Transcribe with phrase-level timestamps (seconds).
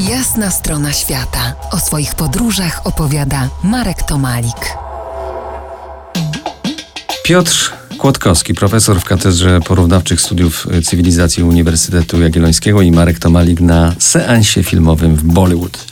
[0.00, 1.54] Jasna strona świata.
[1.70, 4.76] O swoich podróżach opowiada Marek Tomalik.
[7.24, 14.62] Piotr Kłodkowski, profesor w Katedrze Porównawczych Studiów Cywilizacji Uniwersytetu Jagiellońskiego i Marek Tomalik na seansie
[14.62, 15.86] filmowym w Bollywood.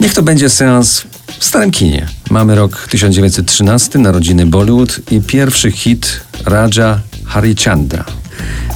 [0.00, 1.04] Niech to będzie seans
[1.38, 2.06] w starym kinie.
[2.30, 8.04] Mamy rok 1913, narodziny Bollywood i pierwszy hit Raja Harichandra.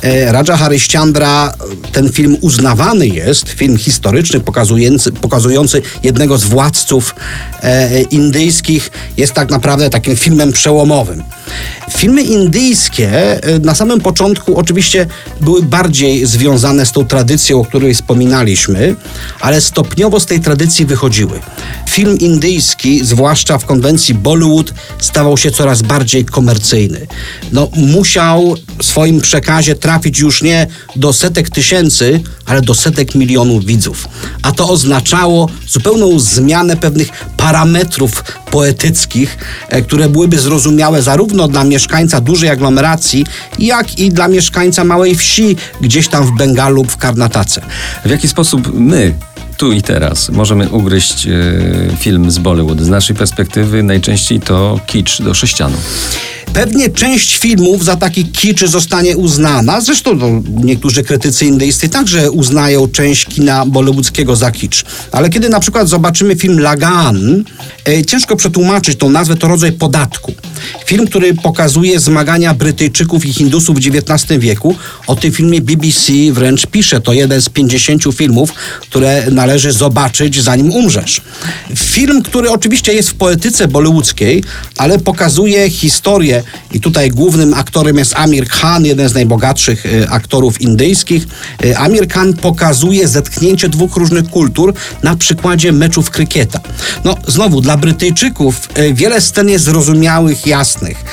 [0.02, 1.54] E, Raja Harishchandra,
[1.92, 7.14] ten film uznawany jest, film historyczny pokazujący, pokazujący jednego z władców
[7.62, 11.22] e, indyjskich, jest tak naprawdę takim filmem przełomowym.
[11.90, 13.10] Filmy indyjskie
[13.42, 15.06] e, na samym początku oczywiście
[15.40, 18.96] były bardziej związane z tą tradycją, o której wspominaliśmy,
[19.40, 21.40] ale stopniowo z tej tradycji wychodziły.
[21.90, 27.06] Film indyjski, zwłaszcza w konwencji Bollywood, stawał się coraz bardziej komercyjny.
[27.52, 33.64] No, musiał w swoim przekazie trafić już nie do setek tysięcy, ale do setek milionów
[33.64, 34.08] widzów.
[34.42, 42.20] A to oznaczało zupełną zmianę pewnych parametrów poetyckich, e, które byłyby zrozumiałe zarówno dla mieszkańca
[42.20, 43.26] dużej aglomeracji,
[43.58, 47.60] jak i dla mieszkańca małej wsi gdzieś tam w Bengalu lub w Karnatace.
[48.04, 49.14] W jaki sposób my,
[49.56, 51.30] tu i teraz, możemy ugryźć e,
[51.98, 52.80] film z Bollywood?
[52.80, 55.76] Z naszej perspektywy najczęściej to kicz do sześcianu.
[56.52, 59.80] Pewnie część filmów za taki kiczy zostanie uznana.
[59.80, 60.26] Zresztą no,
[60.64, 64.84] niektórzy krytycy indyjscy także uznają część kina bollywoodzkiego za kicz.
[65.12, 67.44] Ale kiedy na przykład zobaczymy film Lagan,
[67.88, 70.32] e, ciężko przetłumaczyć tą nazwę, to rodzaj podatku.
[70.86, 74.76] Film, który pokazuje zmagania Brytyjczyków i Hindusów w XIX wieku.
[75.06, 77.00] O tym filmie BBC wręcz pisze.
[77.00, 81.20] To jeden z 50 filmów, które należy zobaczyć zanim umrzesz.
[81.76, 84.44] Film, który oczywiście jest w poetyce bollywoodzkiej,
[84.76, 90.60] ale pokazuje historię i tutaj głównym aktorem jest Amir Khan, jeden z najbogatszych y, aktorów
[90.60, 91.26] indyjskich.
[91.64, 96.60] Y, Amir Khan pokazuje zetknięcie dwóch różnych kultur na przykładzie meczów krykieta.
[97.04, 101.04] No znowu, dla Brytyjczyków y, wiele scen jest zrozumiałych, jasnych.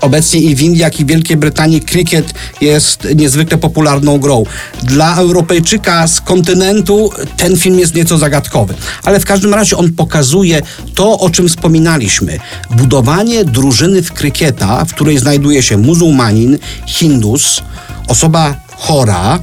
[0.00, 4.44] Obecnie i w Indii, jak i w Wielkiej Brytanii krykiet jest niezwykle popularną grą.
[4.82, 8.74] Dla Europejczyka z kontynentu ten film jest nieco zagadkowy.
[9.04, 10.62] Ale w każdym razie on pokazuje
[10.94, 12.38] to, o czym wspominaliśmy.
[12.70, 17.62] Budowanie drużyny w krykieta, w której znajduje się muzułmanin, hindus,
[18.08, 19.38] osoba chora,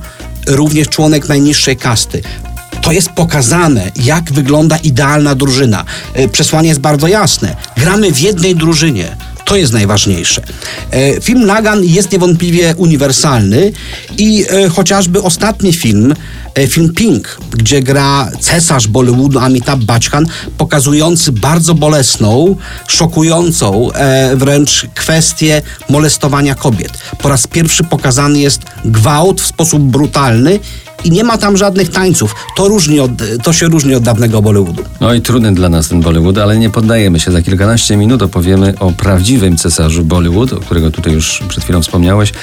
[0.47, 2.21] również członek najniższej kasty
[2.83, 5.85] to jest pokazane, jak wygląda idealna drużyna.
[6.13, 7.55] E, Przesłanie jest bardzo jasne.
[7.77, 9.15] Gramy w jednej drużynie.
[9.45, 10.41] To jest najważniejsze.
[10.91, 13.71] E, Film Lagan jest niewątpliwie uniwersalny
[14.17, 16.13] i e, chociażby ostatni film,
[16.55, 20.25] e, film Pink, gdzie gra cesarz Bollywoodu Amitabh Bachchan,
[20.57, 22.55] pokazujący bardzo bolesną,
[22.87, 23.89] szokującą
[24.35, 26.91] wręcz kwestię molestowania kobiet.
[27.21, 30.59] Po raz pierwszy pokazany jest gwałt w sposób brutalny
[31.03, 32.35] i nie ma tam żadnych tańców.
[32.55, 33.11] To, różni od,
[33.43, 34.83] to się różni od dawnego Bollywoodu.
[35.01, 37.31] No i trudny dla nas ten Bollywood, ale nie poddajemy się.
[37.31, 42.33] Za kilkanaście minut opowiemy o prawdziwym cesarzu Bollywood, o którego tutaj już przed chwilą wspomniałeś.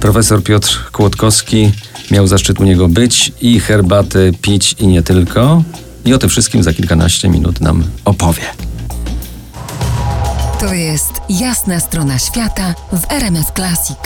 [0.00, 1.70] Profesor Piotr Kłodkowski
[2.10, 5.62] miał zaszczyt u niego być i herbatę pić i nie tylko.
[6.04, 8.42] I o tym wszystkim za kilkanaście minut nam opowie.
[10.60, 13.98] To jest Jasna strona świata w RMS Classic.